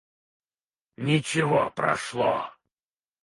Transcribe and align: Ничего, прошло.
Ничего, 0.97 1.69
прошло. 1.75 2.49